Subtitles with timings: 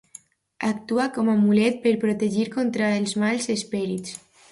[0.69, 4.17] Actua com a amulet per protegir contra els mals esperits.